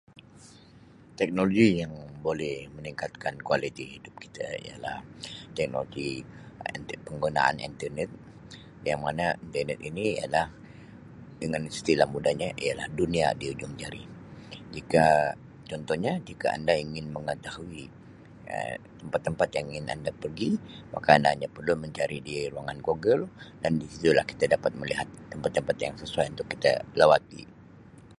[1.19, 1.93] "Teknologi yang
[2.25, 4.97] boleh meningkatkan kualiti hidup kita ialah
[5.57, 6.11] teknologi
[6.77, 8.09] inter-penggunaan ""internet""
[8.89, 10.47] yang mana ""internet"" ini adalah
[11.41, 14.01] dengan istilah mudahnya ialah dunia di hujung jari
[14.75, 15.05] jika
[15.69, 17.83] contohnya jika anda ingin mengetahui
[18.53, 20.49] Um tempat-tempat yang ingin anda pergi
[20.93, 23.25] maka anda hanya perlu mencari di ruangan ""Google""
[23.61, 27.41] dan di situlah kita dapat melihat tempat-tempat yang sesuai untuk kita lawati."